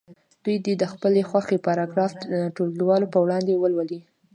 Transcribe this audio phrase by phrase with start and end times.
[0.43, 2.11] دوی دې د خپلې خوښې پاراګراف
[2.55, 3.99] ټولګیوالو په وړاندې ولولي.